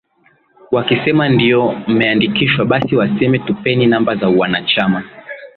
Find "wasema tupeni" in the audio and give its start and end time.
2.95-3.85